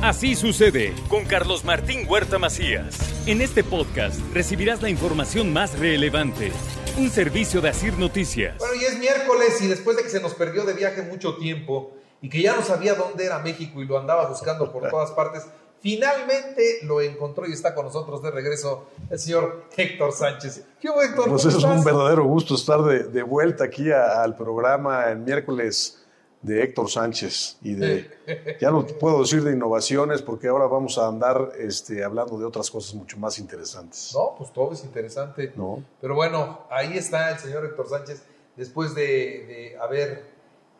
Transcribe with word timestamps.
Así 0.00 0.36
sucede 0.36 0.94
con 1.08 1.24
Carlos 1.24 1.64
Martín 1.64 2.06
Huerta 2.08 2.38
Macías. 2.38 2.96
En 3.26 3.40
este 3.40 3.64
podcast 3.64 4.20
recibirás 4.32 4.80
la 4.80 4.90
información 4.90 5.52
más 5.52 5.76
relevante. 5.76 6.52
Un 6.96 7.10
servicio 7.10 7.60
de 7.60 7.70
Asir 7.70 7.98
Noticias. 7.98 8.58
Bueno, 8.58 8.76
y 8.76 8.84
es 8.84 8.96
miércoles 8.96 9.60
y 9.60 9.66
después 9.66 9.96
de 9.96 10.04
que 10.04 10.08
se 10.08 10.20
nos 10.20 10.34
perdió 10.34 10.62
de 10.62 10.74
viaje 10.74 11.02
mucho 11.02 11.36
tiempo 11.36 11.94
y 12.22 12.28
que 12.28 12.40
ya 12.40 12.54
no 12.54 12.62
sabía 12.62 12.94
dónde 12.94 13.26
era 13.26 13.40
México 13.40 13.82
y 13.82 13.86
lo 13.86 13.98
andaba 13.98 14.28
buscando 14.28 14.72
por 14.72 14.88
todas 14.90 15.10
partes, 15.10 15.44
finalmente 15.80 16.78
lo 16.84 17.00
encontró 17.00 17.48
y 17.48 17.52
está 17.52 17.74
con 17.74 17.86
nosotros 17.86 18.22
de 18.22 18.30
regreso 18.30 18.86
el 19.10 19.18
señor 19.18 19.64
Héctor 19.76 20.12
Sánchez. 20.12 20.64
¿Qué 20.80 20.88
Héctor? 20.88 21.28
Pues 21.28 21.44
es 21.44 21.56
un 21.56 21.82
verdadero 21.82 22.22
gusto 22.22 22.54
estar 22.54 22.80
de, 22.84 23.22
vuelta 23.24 23.64
aquí 23.64 23.90
al 23.90 24.36
programa 24.36 25.10
el 25.10 25.18
miércoles 25.18 25.98
de 26.42 26.62
Héctor 26.62 26.88
Sánchez 26.88 27.58
y 27.62 27.74
de, 27.74 28.56
ya 28.60 28.70
no 28.70 28.86
puedo 28.86 29.20
decir 29.20 29.42
de 29.42 29.52
innovaciones 29.52 30.22
porque 30.22 30.48
ahora 30.48 30.66
vamos 30.66 30.96
a 30.98 31.08
andar 31.08 31.52
este, 31.58 32.04
hablando 32.04 32.38
de 32.38 32.44
otras 32.44 32.70
cosas 32.70 32.94
mucho 32.94 33.18
más 33.18 33.38
interesantes. 33.38 34.12
No, 34.14 34.34
pues 34.36 34.52
todo 34.52 34.72
es 34.72 34.84
interesante. 34.84 35.52
No. 35.56 35.82
Pero 36.00 36.14
bueno, 36.14 36.66
ahí 36.70 36.96
está 36.96 37.30
el 37.30 37.38
señor 37.38 37.64
Héctor 37.64 37.88
Sánchez 37.88 38.22
después 38.56 38.94
de, 38.94 39.76
haber 39.80 40.24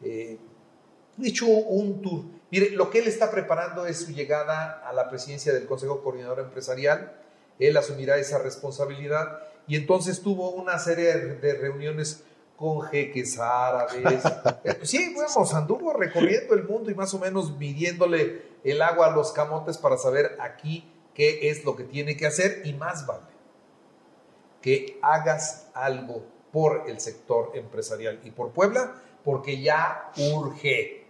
eh, 0.02 0.38
hecho 1.23 1.47
un 1.47 2.02
tour. 2.02 2.25
Mire, 2.50 2.70
lo 2.70 2.88
que 2.91 3.00
él 3.00 3.09
está 3.09 3.30
preparando 3.30 3.84
es 3.86 3.98
su 3.98 4.12
llegada 4.12 4.83
a 4.88 4.92
la 4.92 5.09
presidencia 5.09 5.52
del 5.52 5.66
Consejo 5.66 6.02
Coordinador 6.02 6.41
Empresarial. 6.41 7.12
Él 7.59 7.77
asumirá 7.77 8.16
esa 8.16 8.38
responsabilidad 8.38 9.41
y 9.66 9.77
entonces 9.77 10.22
tuvo 10.22 10.50
una 10.50 10.78
serie 10.78 11.14
de 11.16 11.55
reuniones 11.55 12.22
con 12.59 12.83
jeques 12.83 13.39
árabes. 13.39 14.23
Sí, 14.83 15.15
bueno, 15.15 15.29
anduvo 15.55 15.93
recorriendo 15.93 16.55
el 16.55 16.65
mundo 16.65 16.91
y 16.91 16.95
más 16.95 17.15
o 17.15 17.19
menos 17.19 17.57
midiéndole 17.57 18.43
el 18.65 18.83
agua 18.83 19.07
a 19.07 19.11
los 19.11 19.33
camotes 19.33 19.79
para 19.79 19.97
saber 19.97 20.37
aquí 20.41 20.91
qué 21.15 21.51
es 21.51 21.65
lo 21.65 21.77
que 21.77 21.84
tiene 21.84 22.17
que 22.17 22.27
hacer 22.27 22.62
y 22.65 22.73
más 22.75 23.06
vale 23.06 23.39
que 24.61 24.98
hagas 25.03 25.69
algo 25.75 26.25
por 26.53 26.84
el 26.89 27.00
sector 27.00 27.53
empresarial 27.55 28.20
y 28.25 28.31
por 28.31 28.50
Puebla, 28.50 29.00
porque 29.25 29.61
ya 29.61 30.11
urge. 30.34 31.06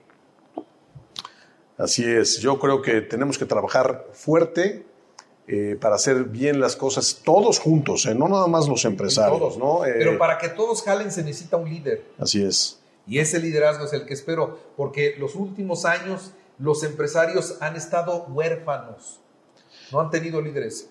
Así 1.76 2.04
es, 2.04 2.38
yo 2.38 2.58
creo 2.58 2.82
que 2.82 3.00
tenemos 3.00 3.38
que 3.38 3.46
trabajar 3.46 4.06
fuerte 4.12 4.84
eh, 5.50 5.78
para 5.80 5.94
hacer 5.94 6.24
bien 6.24 6.60
las 6.60 6.76
cosas 6.76 7.22
todos 7.24 7.58
juntos, 7.58 8.04
¿eh? 8.04 8.14
no 8.14 8.28
nada 8.28 8.46
más 8.48 8.68
los 8.68 8.84
empresarios. 8.84 9.56
¿no? 9.56 9.82
Eh, 9.86 9.94
Pero 9.96 10.18
para 10.18 10.36
que 10.36 10.50
todos 10.50 10.82
jalen 10.82 11.10
se 11.10 11.24
necesita 11.24 11.56
un 11.56 11.70
líder. 11.70 12.04
Así 12.18 12.44
es. 12.44 12.78
Y 13.06 13.18
ese 13.18 13.40
liderazgo 13.40 13.86
es 13.86 13.94
el 13.94 14.04
que 14.04 14.12
espero, 14.12 14.58
porque 14.76 15.16
los 15.18 15.34
últimos 15.34 15.86
años 15.86 16.32
los 16.58 16.84
empresarios 16.84 17.56
han 17.62 17.76
estado 17.76 18.26
huérfanos, 18.28 19.20
no 19.90 20.00
han 20.00 20.10
tenido 20.10 20.42
líderes. 20.42 20.90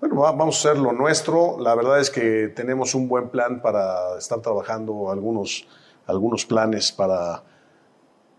Bueno, 0.00 0.16
vamos 0.16 0.56
a 0.56 0.70
hacer 0.70 0.82
lo 0.82 0.90
nuestro. 0.90 1.56
La 1.60 1.76
verdad 1.76 2.00
es 2.00 2.10
que 2.10 2.48
tenemos 2.48 2.92
un 2.92 3.06
buen 3.06 3.28
plan 3.28 3.62
para 3.62 4.18
estar 4.18 4.40
trabajando 4.40 5.12
algunos, 5.12 5.64
algunos 6.06 6.44
planes 6.44 6.90
para 6.90 7.44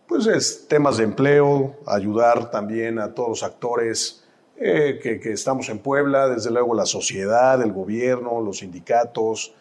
pues, 0.09 0.67
temas 0.67 0.98
de 0.98 1.06
empleo, 1.06 1.78
ayudar 1.86 2.52
también 2.52 3.00
a 3.00 3.14
todos 3.14 3.30
los 3.30 3.44
actores 3.44 4.26
eh, 4.59 5.00
que, 5.02 5.31
estamos 5.31 5.69
en 5.69 5.80
Puebla, 5.80 6.27
desde 6.30 6.50
luego 6.52 6.73
la 6.73 6.86
sociedad, 6.86 7.61
el 7.61 7.72
gobierno, 7.72 8.41
los 8.41 8.59
sindicatos, 8.59 9.53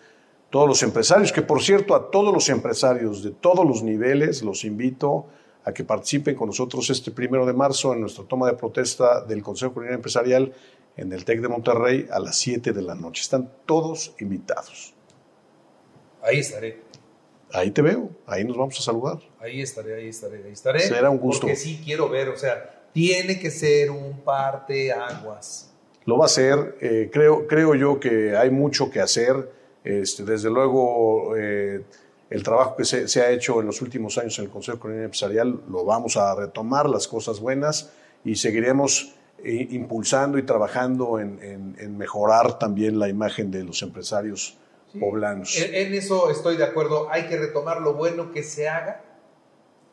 todos 0.48 0.66
los 0.66 0.82
empresarios, 0.82 1.32
que 1.32 1.42
por 1.42 1.62
cierto 1.62 1.94
a 1.94 2.10
todos 2.10 2.32
los 2.32 2.48
empresarios 2.48 3.22
de 3.22 3.30
todos 3.30 3.66
los 3.66 3.82
niveles 3.82 4.42
los 4.42 4.64
invito 4.64 5.26
a 5.64 5.74
que 5.74 5.84
participen 5.84 6.34
con 6.34 6.46
nosotros 6.46 6.88
este 6.88 7.10
primero 7.10 7.44
de 7.44 7.52
marzo 7.52 7.92
en 7.92 8.00
nuestra 8.00 8.24
toma 8.24 8.46
de 8.46 8.54
protesta 8.54 9.22
del 9.24 9.42
Consejo 9.42 9.74
Coordinador 9.74 9.98
Empresarial 9.98 10.52
en 10.96 11.12
el 11.12 11.24
TEC 11.24 11.40
de 11.40 11.48
Monterrey 11.48 12.06
a 12.10 12.18
las 12.18 12.38
7 12.38 12.72
de 12.72 12.82
la 12.82 12.94
noche. 12.94 13.20
Están 13.20 13.52
todos 13.66 14.14
invitados. 14.18 14.94
Ahí 16.22 16.38
estaré. 16.38 16.80
Ahí 17.52 17.70
te 17.70 17.82
veo, 17.82 18.10
ahí 18.26 18.44
nos 18.44 18.56
vamos 18.56 18.78
a 18.78 18.82
saludar. 18.82 19.18
Ahí 19.40 19.60
estaré, 19.60 19.94
ahí 19.94 20.08
estaré, 20.08 20.42
ahí 20.44 20.52
estaré. 20.52 20.80
Será 20.80 21.10
un 21.10 21.18
gusto. 21.18 21.42
Porque 21.42 21.56
sí 21.56 21.80
quiero 21.84 22.08
ver, 22.08 22.28
o 22.28 22.36
sea, 22.36 22.75
tiene 22.96 23.38
que 23.38 23.50
ser 23.50 23.90
un 23.90 24.22
parte 24.22 24.90
aguas. 24.90 25.70
Lo 26.06 26.16
va 26.16 26.24
a 26.24 26.28
ser, 26.30 26.78
eh, 26.80 27.10
creo, 27.12 27.46
creo 27.46 27.74
yo 27.74 28.00
que 28.00 28.34
hay 28.34 28.48
mucho 28.48 28.88
que 28.88 29.00
hacer. 29.00 29.52
Este, 29.84 30.24
desde 30.24 30.48
luego, 30.48 31.36
eh, 31.36 31.82
el 32.30 32.42
trabajo 32.42 32.74
que 32.74 32.86
se, 32.86 33.20
ha 33.20 33.28
hecho 33.28 33.60
en 33.60 33.66
los 33.66 33.82
últimos 33.82 34.16
años 34.16 34.38
en 34.38 34.46
el 34.46 34.50
Consejo 34.50 34.78
Coordinador 34.78 35.04
Empresarial 35.04 35.60
lo 35.68 35.84
vamos 35.84 36.16
a 36.16 36.34
retomar, 36.36 36.88
las 36.88 37.06
cosas 37.06 37.38
buenas, 37.38 37.92
y 38.24 38.36
seguiremos 38.36 39.12
eh, 39.44 39.68
impulsando 39.72 40.38
y 40.38 40.44
trabajando 40.44 41.20
en, 41.20 41.98
mejorar 41.98 42.58
también 42.58 42.98
la 42.98 43.10
imagen 43.10 43.50
de 43.50 43.62
los 43.62 43.82
empresarios 43.82 44.56
poblanos. 44.98 45.54
en 45.58 45.92
eso 45.92 46.30
estoy 46.30 46.56
de 46.56 46.64
acuerdo. 46.64 47.10
Hay 47.10 47.24
que 47.24 47.36
retomar 47.36 47.82
lo 47.82 47.92
bueno 47.92 48.32
que 48.32 48.42
se 48.42 48.70
haga 48.70 49.02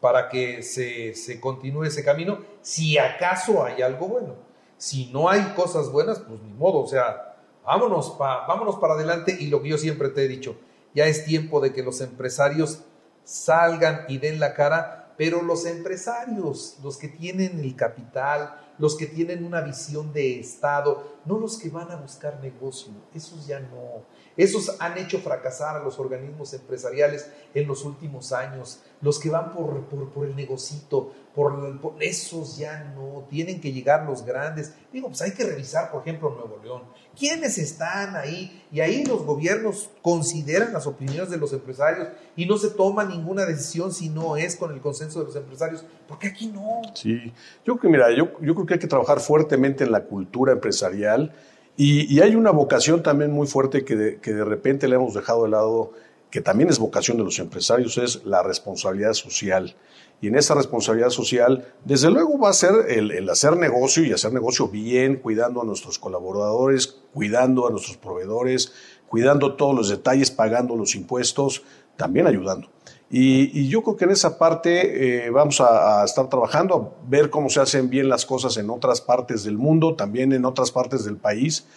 para 0.03 0.27
que 0.27 0.63
se, 0.63 1.15
se 1.15 1.39
continúe 1.39 1.85
ese 1.85 2.03
camino, 2.03 2.39
si 2.61 2.97
acaso 2.97 3.63
hay 3.63 3.81
algo 3.81 4.09
bueno. 4.09 4.35
Si 4.75 5.05
no 5.13 5.29
hay 5.29 5.53
cosas 5.55 5.93
buenas, 5.93 6.19
pues 6.19 6.41
ni 6.41 6.51
modo, 6.51 6.79
o 6.79 6.87
sea, 6.87 7.37
vámonos, 7.63 8.17
vámonos 8.17 8.75
para 8.79 8.95
adelante 8.95 9.37
y 9.39 9.47
lo 9.47 9.61
que 9.61 9.69
yo 9.69 9.77
siempre 9.77 10.09
te 10.09 10.25
he 10.25 10.27
dicho, 10.27 10.57
ya 10.93 11.05
es 11.05 11.23
tiempo 11.23 11.61
de 11.61 11.71
que 11.71 11.83
los 11.83 12.01
empresarios 12.01 12.81
salgan 13.23 14.03
y 14.09 14.17
den 14.17 14.41
la 14.41 14.55
cara, 14.55 15.13
pero 15.17 15.41
los 15.41 15.65
empresarios, 15.65 16.79
los 16.83 16.97
que 16.97 17.07
tienen 17.07 17.61
el 17.61 17.77
capital, 17.77 18.59
los 18.77 18.95
que 18.97 19.07
tienen 19.07 19.45
una 19.45 19.61
visión 19.61 20.13
de 20.13 20.39
Estado, 20.39 21.13
no 21.25 21.39
los 21.39 21.57
que 21.57 21.69
van 21.69 21.91
a 21.91 21.95
buscar 21.95 22.39
negocio, 22.41 22.91
esos 23.13 23.47
ya 23.47 23.59
no. 23.59 24.03
Esos 24.35 24.77
han 24.79 24.97
hecho 24.97 25.19
fracasar 25.19 25.75
a 25.75 25.83
los 25.83 25.99
organismos 25.99 26.53
empresariales 26.53 27.29
en 27.53 27.67
los 27.67 27.85
últimos 27.85 28.31
años. 28.31 28.81
Los 29.01 29.19
que 29.19 29.29
van 29.29 29.51
por, 29.51 29.85
por, 29.85 30.25
el 30.25 30.35
negocito, 30.35 31.13
por, 31.35 31.53
esos 31.99 32.57
ya 32.57 32.93
no. 32.95 33.25
Tienen 33.29 33.61
que 33.61 33.71
llegar 33.71 34.05
los 34.07 34.25
grandes. 34.25 34.73
Digo, 34.91 35.09
pues 35.09 35.21
hay 35.21 35.33
que 35.33 35.43
revisar, 35.43 35.91
por 35.91 36.01
ejemplo, 36.01 36.31
Nuevo 36.31 36.59
León. 36.63 36.81
¿Quiénes 37.17 37.59
están 37.59 38.15
ahí? 38.15 38.65
Y 38.71 38.79
ahí 38.79 39.05
los 39.05 39.23
gobiernos 39.23 39.91
consideran 40.01 40.73
las 40.73 40.87
opiniones 40.87 41.29
de 41.29 41.37
los 41.37 41.53
empresarios 41.53 42.07
y 42.35 42.47
no 42.47 42.57
se 42.57 42.71
toma 42.71 43.03
ninguna 43.03 43.45
decisión 43.45 43.93
si 43.93 44.09
no 44.09 44.35
es 44.35 44.55
con 44.55 44.73
el 44.73 44.81
consenso 44.81 45.19
de 45.19 45.25
los 45.25 45.35
empresarios. 45.35 45.85
Porque 46.07 46.27
aquí 46.27 46.47
no. 46.47 46.81
Sí, 46.95 47.31
yo 47.65 47.77
creo 47.77 47.79
que, 47.79 47.89
mira, 47.89 48.07
yo, 48.15 48.55
que 48.65 48.75
hay 48.75 48.79
que 48.79 48.87
trabajar 48.87 49.19
fuertemente 49.19 49.83
en 49.83 49.91
la 49.91 50.05
cultura 50.05 50.51
empresarial 50.53 51.31
y, 51.75 52.21
hay 52.21 52.35
una 52.35 52.51
vocación 52.51 53.01
también 53.01 53.31
muy 53.31 53.47
fuerte 53.47 53.83
que 53.83 53.95
de, 53.95 54.19
que 54.19 54.33
de 54.33 54.45
repente 54.45 54.87
le 54.87 54.95
hemos 54.95 55.15
dejado 55.15 55.43
de 55.43 55.49
lado, 55.49 55.93
que 56.29 56.39
también 56.39 56.69
es 56.69 56.77
vocación 56.77 57.17
de 57.17 57.23
los 57.23 57.39
empresarios, 57.39 57.97
es 57.97 58.23
la 58.25 58.43
responsabilidad 58.43 59.13
social. 59.13 59.75
Y 60.21 60.27
en 60.27 60.35
esa 60.35 60.53
responsabilidad 60.53 61.09
social, 61.09 61.65
desde 61.83 62.11
luego 62.11 62.37
va 62.37 62.49
a 62.49 62.53
ser 62.53 62.71
el, 62.89 63.27
hacer 63.29 63.57
negocio 63.57 64.03
y 64.03 64.13
hacer 64.13 64.31
negocio 64.33 64.67
bien, 64.67 65.17
cuidando 65.17 65.61
a 65.61 65.65
nuestros 65.65 65.97
colaboradores, 65.97 66.87
cuidando 67.13 67.67
a 67.67 67.71
nuestros 67.71 67.97
proveedores, 67.97 68.71
cuidando 69.07 69.55
todos 69.55 69.75
los 69.75 69.89
detalles, 69.89 70.29
pagando 70.29 70.75
los 70.75 70.95
impuestos, 70.95 71.63
también 71.97 72.27
ayudando. 72.27 72.69
Y, 73.15 73.67
yo 73.67 73.83
creo 73.83 73.95
que 73.95 74.05
en 74.05 74.09
esa 74.09 74.39
parte 74.39 75.25
eh, 75.25 75.29
vamos 75.29 75.61
a, 75.61 76.03
estar 76.03 76.29
trabajando, 76.29 76.97
a 77.05 77.07
ver 77.07 77.29
cómo 77.29 77.47
se 77.47 77.61
hacen 77.61 77.87
bien 77.87 78.09
las 78.09 78.25
cosas 78.25 78.57
en 78.57 78.71
otras 78.71 79.01
partes 79.01 79.43
del 79.43 79.55
mundo, 79.55 79.95
también 79.95 80.33
en 80.33 80.45
otras 80.45 80.71
partes 80.71 81.05
del 81.05 81.17
país. 81.17 81.67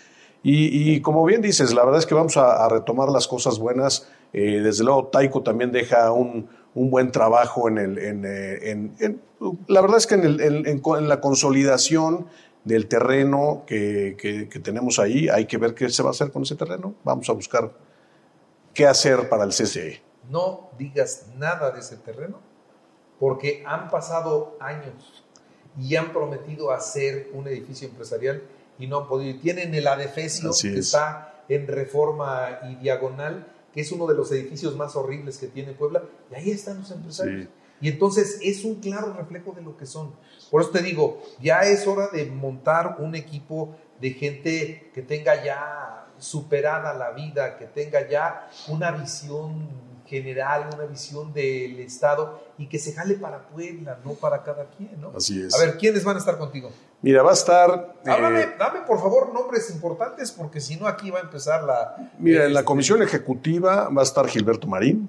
Y, 0.43 0.99
como 1.03 1.27
bien 1.27 1.43
dices, 1.43 1.75
la 1.75 1.85
verdad 1.85 1.99
es 1.99 2.07
que 2.07 2.15
vamos 2.15 2.39
a, 2.39 2.67
retomar 2.71 3.11
las 3.11 3.29
cosas 3.29 3.59
buenas. 3.59 4.09
Eh, 4.33 4.63
desde 4.63 4.85
luego, 4.85 5.09
Taiko 5.09 5.43
también 5.43 5.73
deja 5.73 6.11
un, 6.11 6.49
buen 6.73 7.13
trabajo 7.13 7.69
en 7.69 7.79
el. 7.79 7.99
En, 7.99 9.21
la 9.69 9.83
verdad 9.83 9.99
es 9.99 10.07
que 10.07 10.15
en, 10.15 11.09
la 11.09 11.21
consolidación 11.21 12.29
del 12.65 12.87
terreno 12.87 13.65
que, 13.67 14.17
que 14.19 14.59
tenemos 14.61 14.99
ahí, 14.99 15.29
hay 15.29 15.45
que 15.45 15.59
ver 15.59 15.75
qué 15.75 15.91
se 15.91 16.03
va 16.03 16.09
a 16.09 16.13
hacer 16.13 16.31
con 16.31 16.45
ese 16.45 16.55
terreno. 16.55 16.95
Vamos 17.05 17.29
a 17.29 17.33
buscar 17.33 17.73
qué 18.73 18.87
hacer 18.87 19.29
para 19.29 19.45
el 19.45 19.51
CCE 19.51 20.06
no 20.31 20.71
digas 20.79 21.27
nada 21.37 21.71
de 21.71 21.81
ese 21.81 21.97
terreno, 21.97 22.41
porque 23.19 23.63
han 23.67 23.91
pasado 23.91 24.57
años 24.61 25.25
y 25.79 25.97
han 25.97 26.13
prometido 26.13 26.71
hacer 26.71 27.31
un 27.33 27.47
edificio 27.49 27.89
empresarial 27.89 28.43
y 28.79 28.87
no 28.87 28.99
han 28.99 29.09
podido. 29.09 29.39
Tienen 29.41 29.75
el 29.75 29.87
adefesio 29.87 30.51
que 30.61 30.79
está 30.79 31.43
en 31.49 31.67
reforma 31.67 32.61
y 32.69 32.77
diagonal, 32.77 33.47
que 33.73 33.81
es 33.83 33.93
uno 33.93 34.07
de 34.07 34.15
los 34.15 34.33
edificios 34.33 34.77
más 34.77 34.97
horribles 34.97 35.39
que 35.39 35.47
tiene 35.47 35.73
Puebla, 35.73 36.03
y 36.31 36.35
ahí 36.35 36.51
están 36.51 36.79
los 36.79 36.91
empresarios. 36.91 37.49
Y 37.81 37.89
entonces 37.89 38.39
es 38.43 38.65
un 38.65 38.77
claro 38.77 39.13
reflejo 39.13 39.53
de 39.53 39.61
lo 39.61 39.77
que 39.77 39.85
son. 39.85 40.15
Por 40.51 40.63
eso 40.63 40.71
te 40.71 40.83
digo, 40.83 41.23
ya 41.41 41.61
es 41.61 41.87
hora 41.87 42.09
de 42.09 42.25
montar 42.27 42.97
un 42.99 43.15
equipo 43.15 43.77
de 44.01 44.11
gente 44.11 44.91
que 44.95 45.03
tenga 45.03 45.45
ya 45.45 46.07
superada 46.19 46.95
la 46.95 47.11
vida, 47.11 47.59
que 47.59 47.67
tenga 47.67 48.09
ya 48.09 48.49
una 48.69 48.93
visión 48.93 49.69
general, 50.07 50.71
una 50.75 50.85
visión 50.87 51.33
del 51.33 51.79
Estado 51.81 52.41
y 52.59 52.69
que 52.69 52.79
se 52.79 52.93
jale 52.93 53.15
para 53.15 53.49
Puebla, 53.49 53.99
no 54.05 54.13
para 54.13 54.43
cada 54.43 54.71
quien, 54.71 55.01
¿no? 55.01 55.13
Así 55.17 55.43
es. 55.43 55.55
A 55.55 55.59
ver, 55.59 55.77
¿quiénes 55.77 56.05
van 56.05 56.17
a 56.17 56.19
estar 56.19 56.39
contigo? 56.39 56.71
Mira, 57.03 57.23
va 57.23 57.31
a 57.31 57.35
estar... 57.35 57.95
eh, 58.05 58.11
Háblame, 58.11 58.49
dame 58.59 58.81
por 58.87 58.99
favor 59.01 59.33
nombres 59.33 59.71
importantes 59.71 60.33
porque 60.33 60.61
si 60.61 60.77
no 60.77 60.87
aquí 60.87 61.11
va 61.11 61.19
a 61.19 61.23
empezar 61.23 61.65
la... 61.65 62.11
mira, 62.19 62.45
en 62.47 62.55
la 62.55 62.61
este, 62.61 62.67
comisión 62.67 63.03
ejecutiva 63.03 63.89
va 63.89 64.01
a 64.01 64.05
estar 64.05 64.27
Gilberto 64.29 64.67
Marín, 64.67 65.09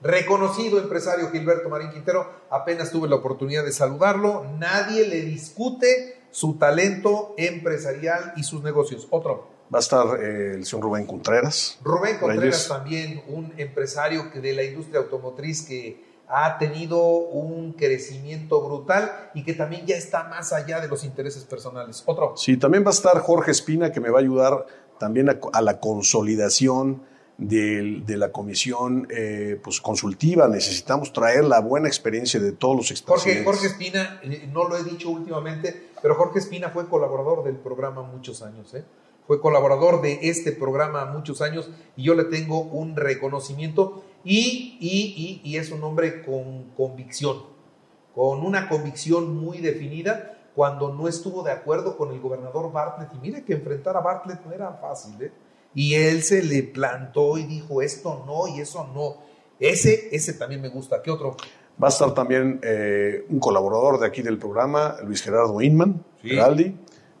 Reconocido 0.00 0.78
empresario 0.78 1.28
Gilberto 1.30 1.68
Marín 1.68 1.90
Quintero, 1.90 2.30
apenas 2.50 2.92
tuve 2.92 3.08
la 3.08 3.16
oportunidad 3.16 3.64
de 3.64 3.72
saludarlo, 3.72 4.46
nadie 4.56 5.08
le 5.08 5.22
discute 5.22 6.20
su 6.30 6.54
talento 6.54 7.34
empresarial 7.36 8.32
y 8.36 8.44
sus 8.44 8.62
negocios. 8.62 9.08
Otro, 9.10 9.48
va 9.72 9.78
a 9.78 9.80
estar 9.80 10.22
eh, 10.22 10.54
el 10.54 10.64
señor 10.64 10.84
Rubén 10.84 11.06
Contreras. 11.06 11.78
Rubén 11.82 12.18
Contreras 12.18 12.40
Reyes. 12.40 12.68
también, 12.68 13.22
un 13.28 13.52
empresario 13.56 14.30
que 14.30 14.40
de 14.40 14.52
la 14.52 14.62
industria 14.62 15.00
automotriz 15.00 15.62
que 15.62 16.06
ha 16.28 16.58
tenido 16.58 17.00
un 17.00 17.72
crecimiento 17.72 18.60
brutal 18.60 19.30
y 19.34 19.44
que 19.44 19.54
también 19.54 19.86
ya 19.86 19.96
está 19.96 20.24
más 20.24 20.52
allá 20.52 20.80
de 20.80 20.88
los 20.88 21.04
intereses 21.04 21.44
personales. 21.44 22.02
Otro, 22.04 22.34
Sí, 22.36 22.56
también 22.56 22.84
va 22.84 22.88
a 22.88 22.92
estar 22.92 23.18
Jorge 23.20 23.50
Espina, 23.50 23.92
que 23.92 24.00
me 24.00 24.10
va 24.10 24.18
a 24.18 24.22
ayudar 24.22 24.66
también 24.98 25.30
a, 25.30 25.38
a 25.52 25.62
la 25.62 25.80
consolidación 25.80 27.02
de, 27.38 28.16
la 28.16 28.32
comisión 28.32 29.06
eh, 29.10 29.58
pues, 29.62 29.80
consultiva. 29.80 30.48
Necesitamos 30.48 31.12
traer 31.12 31.44
la 31.44 31.60
buena 31.60 31.88
experiencia 31.88 32.40
de 32.40 32.52
todos 32.52 32.76
los 32.76 32.86
Jorge, 32.88 33.00
expresidentes. 33.00 33.44
Jorge 33.44 33.66
Espina, 33.68 34.20
eh, 34.22 34.48
no 34.52 34.68
lo 34.68 34.76
he 34.76 34.84
dicho 34.84 35.08
últimamente, 35.08 35.90
pero 36.02 36.16
Jorge 36.16 36.40
Espina 36.40 36.70
fue 36.70 36.88
colaborador 36.88 37.44
del 37.44 37.56
programa 37.56 38.02
muchos 38.02 38.42
años, 38.42 38.74
¿eh? 38.74 38.84
Fue 39.28 39.40
colaborador 39.42 40.00
de 40.00 40.18
este 40.22 40.52
programa 40.52 41.04
muchos 41.04 41.42
años 41.42 41.68
y 41.96 42.02
yo 42.04 42.14
le 42.14 42.24
tengo 42.24 42.62
un 42.62 42.96
reconocimiento 42.96 44.02
y, 44.24 44.78
y, 44.80 45.42
y, 45.44 45.48
y 45.48 45.58
es 45.58 45.70
un 45.70 45.84
hombre 45.84 46.22
con 46.24 46.70
convicción, 46.74 47.42
con 48.14 48.42
una 48.44 48.70
convicción 48.70 49.36
muy 49.36 49.58
definida 49.58 50.34
cuando 50.54 50.94
no 50.94 51.06
estuvo 51.08 51.42
de 51.42 51.52
acuerdo 51.52 51.98
con 51.98 52.10
el 52.10 52.20
gobernador 52.20 52.72
Bartlett. 52.72 53.10
Y 53.14 53.18
mire 53.18 53.44
que 53.44 53.52
enfrentar 53.52 53.98
a 53.98 54.00
Bartlett 54.00 54.44
no 54.46 54.52
era 54.52 54.72
fácil, 54.72 55.22
¿eh? 55.22 55.30
Y 55.74 55.92
él 55.92 56.22
se 56.22 56.42
le 56.42 56.62
plantó 56.62 57.36
y 57.36 57.44
dijo 57.44 57.82
esto 57.82 58.24
no 58.26 58.48
y 58.48 58.62
eso 58.62 58.88
no. 58.94 59.18
Ese, 59.60 60.08
ese 60.10 60.32
también 60.32 60.62
me 60.62 60.68
gusta. 60.70 61.02
¿Qué 61.02 61.10
otro? 61.10 61.36
Va 61.80 61.88
a 61.88 61.90
estar 61.90 62.14
también 62.14 62.60
eh, 62.62 63.26
un 63.28 63.38
colaborador 63.38 64.00
de 64.00 64.06
aquí 64.06 64.22
del 64.22 64.38
programa, 64.38 64.96
Luis 65.04 65.22
Gerardo 65.22 65.60
Inman, 65.60 66.02
Sí. 66.22 66.30
Geraldi, 66.30 66.74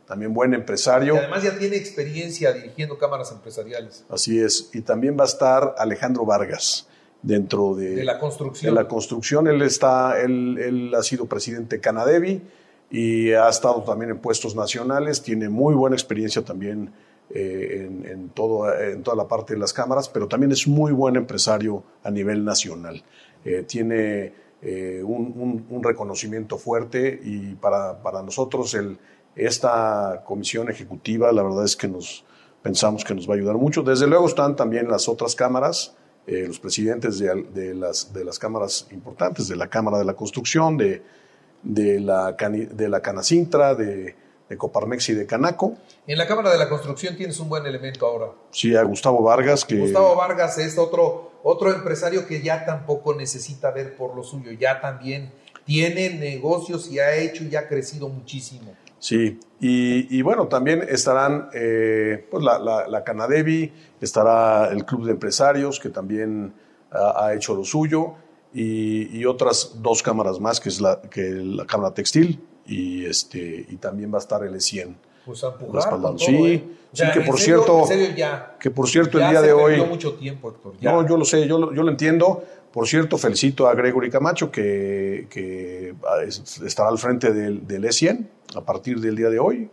también 0.08 0.32
buen 0.34 0.52
Y 0.52 0.56
empresario. 0.56 1.16
además 1.18 1.42
ya 1.44 1.56
tiene 1.58 1.76
experiencia 1.76 2.52
dirigiendo 2.52 2.98
cámaras 2.98 3.30
empresariales 3.30 4.04
Así 4.08 4.40
es. 4.40 4.70
Y 4.72 4.80
también 4.80 5.16
va 5.18 5.24
a 5.24 5.26
estar 5.26 5.74
Alejandro 5.78 6.24
Vargas 6.24 6.88
dentro 7.22 7.74
de, 7.74 7.96
de 7.96 8.04
la 8.04 8.14
de 8.14 8.18
construcción. 8.20 8.74
la 8.74 8.88
construcción. 8.88 9.46
Él, 9.46 9.60
está, 9.62 10.20
él, 10.20 10.56
él 10.58 10.94
ha 10.94 11.02
sido 11.02 11.26
presidente 11.26 11.76
de 11.76 11.80
Canadevi 11.82 12.40
y 12.90 13.32
ha 13.32 13.48
estado 13.48 13.82
también 13.82 14.10
en 14.12 14.18
puestos 14.18 14.56
nacionales. 14.56 15.22
Tiene 15.22 15.48
muy 15.48 15.74
buena 15.74 15.94
experiencia 15.96 16.42
también 16.42 16.90
eh, 17.34 17.86
en, 17.86 18.06
en 18.06 18.28
todo, 18.30 18.72
en 18.74 19.02
toda 19.02 19.16
la 19.16 19.28
parte 19.28 19.52
de 19.52 19.60
las 19.60 19.72
cámaras, 19.74 20.08
pero 20.08 20.26
también 20.26 20.52
es 20.52 20.66
muy 20.66 20.92
buen 20.92 21.16
empresario 21.16 21.82
a 22.02 22.10
nivel 22.10 22.44
nacional. 22.44 23.02
Eh, 23.44 23.64
tiene 23.68 24.32
eh, 24.62 25.02
un, 25.04 25.34
un- 25.36 25.66
un 25.68 25.82
reconocimiento 25.84 26.56
fuerte 26.56 27.20
y 27.22 27.54
para, 27.56 28.02
para 28.02 28.22
nosotros 28.22 28.72
el, 28.74 28.96
esta 29.38 30.22
comisión 30.26 30.68
ejecutiva, 30.70 31.32
la 31.32 31.42
verdad 31.42 31.64
es 31.64 31.76
que 31.76 31.88
nos 31.88 32.24
pensamos 32.62 33.04
que 33.04 33.14
nos 33.14 33.28
va 33.28 33.34
a 33.34 33.36
ayudar 33.36 33.56
mucho. 33.56 33.82
Desde 33.82 34.06
luego 34.06 34.26
están 34.26 34.56
también 34.56 34.88
las 34.88 35.08
otras 35.08 35.34
cámaras, 35.34 35.94
eh, 36.26 36.44
los 36.46 36.58
presidentes 36.58 37.18
de, 37.18 37.74
las, 37.74 38.12
de 38.12 38.24
las 38.24 38.38
cámaras 38.38 38.86
importantes, 38.90 39.48
de 39.48 39.56
la 39.56 39.68
Cámara 39.68 39.98
de 39.98 40.04
la 40.04 40.14
Construcción, 40.14 40.76
de, 40.76 41.02
de, 41.62 42.00
la, 42.00 42.36
Cani- 42.36 42.66
de 42.66 42.88
la 42.88 43.00
Canacintra, 43.00 43.74
de, 43.74 44.14
de 44.48 44.56
Coparmex 44.58 45.08
y 45.10 45.14
de 45.14 45.24
Canaco. 45.24 45.74
En 46.06 46.18
la 46.18 46.26
Cámara 46.26 46.50
de 46.50 46.58
la 46.58 46.68
Construcción 46.68 47.16
tienes 47.16 47.38
un 47.40 47.48
buen 47.48 47.64
elemento 47.64 48.06
ahora. 48.06 48.32
Sí, 48.50 48.74
a 48.76 48.82
Gustavo 48.82 49.22
Vargas, 49.22 49.64
que 49.64 49.78
Gustavo 49.78 50.16
Vargas 50.16 50.58
es 50.58 50.76
otro, 50.76 51.32
otro 51.44 51.72
empresario 51.72 52.26
que 52.26 52.42
ya 52.42 52.66
tampoco 52.66 53.14
necesita 53.14 53.70
ver 53.70 53.96
por 53.96 54.14
lo 54.16 54.22
suyo, 54.22 54.50
ya 54.52 54.80
también 54.80 55.32
tiene 55.64 56.10
negocios 56.10 56.90
y 56.90 56.98
ha 56.98 57.14
hecho 57.16 57.44
y 57.44 57.54
ha 57.56 57.68
crecido 57.68 58.08
muchísimo. 58.08 58.74
Sí, 58.98 59.38
y, 59.60 60.18
y 60.18 60.22
bueno, 60.22 60.48
también 60.48 60.84
estarán 60.88 61.50
eh, 61.54 62.26
pues 62.30 62.42
la, 62.42 62.58
la, 62.58 62.88
la 62.88 63.04
Canadevi, 63.04 63.72
estará 64.00 64.70
el 64.72 64.84
Club 64.84 65.04
de 65.04 65.12
Empresarios, 65.12 65.78
que 65.78 65.88
también 65.88 66.52
ha, 66.90 67.26
ha 67.26 67.34
hecho 67.34 67.54
lo 67.54 67.64
suyo, 67.64 68.14
y, 68.52 69.16
y 69.16 69.24
otras 69.24 69.76
dos 69.82 70.02
cámaras 70.02 70.40
más, 70.40 70.60
que 70.60 70.68
es 70.68 70.80
la, 70.80 71.00
que 71.02 71.30
la 71.30 71.66
Cámara 71.66 71.94
Textil, 71.94 72.40
y, 72.66 73.04
este, 73.04 73.66
y 73.68 73.76
también 73.76 74.12
va 74.12 74.18
a 74.18 74.20
estar 74.20 74.42
el 74.44 74.54
E100. 74.54 74.96
Pues 75.28 75.44
a 75.44 75.48
empujar 75.48 75.90
todo, 76.00 76.18
Sí, 76.18 76.36
¿eh? 76.46 76.64
Sí, 76.92 77.04
que 77.12 77.20
por 77.20 77.38
serio, 77.38 77.62
cierto- 77.64 77.80
en 77.82 77.86
serio 77.86 78.08
ya, 78.16 78.56
Que 78.58 78.70
por 78.70 78.88
cierto, 78.88 79.18
ya 79.18 79.26
el 79.26 79.30
día 79.32 79.40
se 79.42 79.46
de 79.48 79.52
hoy... 79.52 79.84
mucho 79.84 80.14
tiempo, 80.14 80.48
Héctor. 80.48 80.72
ya. 80.80 80.90
No, 80.92 81.06
yo 81.06 81.18
lo 81.18 81.24
sé, 81.26 81.46
yo 81.46 81.58
lo, 81.58 81.74
yo 81.74 81.82
lo 81.82 81.90
entiendo. 81.90 82.42
Por 82.72 82.88
cierto, 82.88 83.18
felicito 83.18 83.68
a 83.68 83.74
Gregory 83.74 84.08
Camacho 84.08 84.50
que, 84.50 85.26
que 85.28 85.94
ah, 86.06 86.22
es- 86.26 86.60
estará 86.62 86.88
al 86.88 86.96
frente 86.96 87.32
del, 87.34 87.66
del 87.66 87.84
E100 87.84 88.26
a 88.56 88.62
partir 88.62 89.00
del 89.00 89.16
día 89.16 89.28
de 89.28 89.38
hoy. 89.38 89.68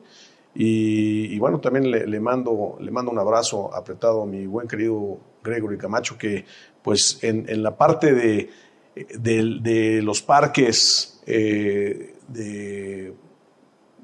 Y, 0.54 1.34
y 1.34 1.40
bueno, 1.40 1.60
también 1.62 1.90
le, 1.90 2.06
le 2.06 2.20
mando, 2.20 2.78
le 2.82 2.92
mando 2.92 3.12
un 3.12 3.20
abrazo 3.20 3.74
apretado 3.74 4.24
a 4.24 4.26
mi 4.26 4.46
buen 4.46 4.68
querido 4.68 5.18
Gregory 5.44 5.78
Camacho, 5.78 6.18
que 6.18 6.44
pues 6.82 7.20
en, 7.24 7.46
en 7.50 7.64
la 7.64 7.78
parte 7.78 8.14
de, 8.14 8.50
de, 8.96 9.60
de 9.62 10.02
los 10.02 10.22
parques 10.22 11.22
eh, 11.26 12.14
de, 12.28 13.14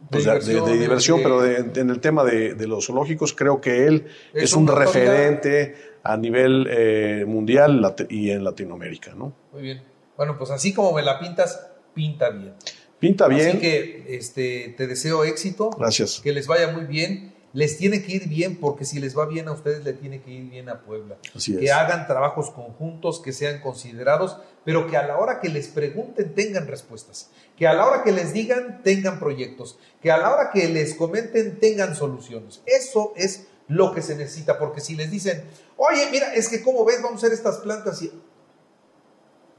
pues, 0.10 0.26
de- 0.26 0.32
de- 0.32 0.40
de 0.40 0.52
diversión, 0.52 0.80
diversión, 0.80 1.18
de- 1.18 1.24
pero 1.24 1.42
de- 1.42 1.82
en 1.82 1.90
el 1.90 2.00
tema 2.00 2.24
de, 2.24 2.54
de 2.56 2.68
los 2.68 2.86
zoológicos, 2.88 3.34
creo 3.34 3.62
que 3.62 3.86
él 3.88 4.08
Es 4.34 4.44
es, 4.46 4.54
un 4.54 4.68
referente 4.68 5.76
a 6.04 6.18
nivel 6.18 6.68
eh, 6.70 7.26
mundial 7.28 7.94
y 8.10 8.32
en 8.32 8.44
Latinoamérica, 8.44 9.14
¿no? 9.16 9.34
Muy 9.54 9.62
bien. 9.62 9.84
Bueno, 10.18 10.38
pues 10.38 10.52
así 10.52 10.74
como 10.74 10.94
me 10.94 11.02
la 11.02 11.20
pintas, 11.20 11.68
pinta 11.94 12.30
bien. 12.30 12.54
Pinta 13.00 13.28
bien. 13.28 13.50
Así 13.50 13.58
que 13.60 14.06
este, 14.10 14.74
te 14.78 14.88
deseo 14.88 15.24
éxito. 15.24 15.70
Gracias. 15.78 16.22
que 16.24 16.32
les 16.34 16.48
vaya 16.48 16.68
muy 16.72 16.86
bien. 16.86 17.34
Les 17.54 17.78
tiene 17.78 18.02
que 18.02 18.14
ir 18.14 18.30
bien 18.30 18.58
porque 18.58 18.86
si 18.86 19.00
les 19.00 19.18
va 19.18 19.26
bien 19.26 19.48
a 19.48 19.52
ustedes, 19.52 19.84
le 19.84 19.94
tiene 19.94 20.22
que 20.22 20.32
ir 20.32 20.50
bien 20.50 20.70
a 20.70 20.82
Puebla. 20.82 21.18
Así 21.36 21.58
Que 21.58 21.66
es. 21.66 21.72
hagan 21.72 22.08
trabajos 22.08 22.50
conjuntos, 22.52 23.20
que 23.20 23.34
sean 23.34 23.60
considerados, 23.60 24.38
pero 24.64 24.88
que 24.88 24.96
a 24.96 25.06
la 25.06 25.18
hora 25.18 25.40
que 25.42 25.50
les 25.50 25.68
pregunten 25.68 26.34
tengan 26.34 26.68
respuestas. 26.68 27.30
Que 27.58 27.68
a 27.68 27.74
la 27.74 27.86
hora 27.86 28.04
que 28.04 28.12
les 28.14 28.32
digan 28.32 28.82
tengan 28.84 29.20
proyectos. 29.20 29.78
Que 30.02 30.12
a 30.12 30.18
la 30.18 30.34
hora 30.34 30.52
que 30.52 30.70
les 30.70 30.96
comenten 30.96 31.60
tengan 31.60 31.96
soluciones. 31.96 32.62
Eso 32.66 33.12
es 33.16 33.48
lo 33.68 33.94
que 33.94 34.02
se 34.02 34.16
necesita 34.16 34.58
porque 34.58 34.82
si 34.82 34.96
les 34.96 35.12
dicen, 35.12 35.44
oye, 35.78 36.08
mira, 36.12 36.34
es 36.34 36.48
que 36.50 36.62
como 36.62 36.86
ves, 36.86 37.02
vamos 37.02 37.22
a 37.24 37.28
hacer 37.28 37.38
estas 37.38 37.58
plantas 37.58 38.02
y... 38.02 38.12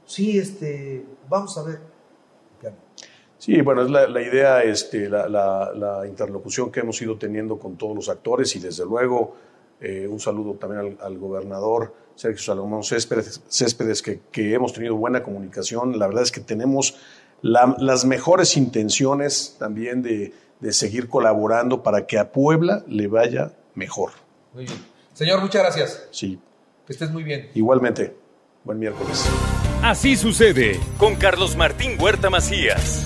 Sí, 0.05 0.37
este, 0.37 1.05
vamos 1.29 1.57
a 1.57 1.63
ver. 1.63 1.93
Sí, 3.43 3.59
bueno, 3.61 3.81
es 3.83 3.89
la, 3.91 4.07
la 4.07 4.21
idea, 4.21 4.63
este, 4.63 5.09
la, 5.09 5.27
la- 5.27 5.73
la 5.75 6.07
interlocución 6.07 6.71
que 6.71 6.79
hemos 6.79 7.01
ido 7.01 7.17
teniendo 7.17 7.59
con 7.59 7.75
todos 7.75 7.93
los 7.93 8.07
actores 8.07 8.55
y 8.55 8.59
desde 8.59 8.85
luego 8.85 9.35
eh, 9.81 10.07
un 10.09 10.17
saludo 10.21 10.53
también 10.53 10.79
al, 10.79 10.97
al 11.05 11.17
gobernador 11.17 11.93
Sergio 12.15 12.41
Salomón 12.41 12.83
Céspedes, 12.85 13.41
Céspedes, 13.49 14.01
que, 14.01 14.21
que 14.31 14.53
hemos 14.53 14.71
tenido 14.71 14.95
buena 14.95 15.23
comunicación. 15.23 15.99
La 15.99 16.07
verdad 16.07 16.23
es 16.23 16.31
que 16.31 16.39
tenemos 16.39 16.95
la- 17.41 17.75
las 17.79 18.05
mejores 18.05 18.55
intenciones 18.55 19.57
también 19.59 20.01
de, 20.01 20.31
de 20.61 20.71
seguir 20.71 21.09
colaborando 21.09 21.83
para 21.83 22.07
que 22.07 22.17
a 22.19 22.31
Puebla 22.31 22.85
le 22.87 23.07
vaya 23.07 23.51
mejor. 23.75 24.11
Muy 24.53 24.63
bien. 24.63 24.77
Señor, 25.13 25.41
muchas 25.41 25.63
gracias. 25.63 26.07
Sí, 26.11 26.39
Que 26.87 26.93
estés 26.93 27.11
muy 27.11 27.23
bien. 27.23 27.49
igualmente. 27.55 28.15
Buen 28.63 28.79
miércoles. 28.79 29.25
Así 29.81 30.15
sucede 30.15 30.79
con 30.97 31.15
Carlos 31.15 31.57
Martín 31.57 31.97
Huerta 31.99 32.29
Macías. 32.29 33.05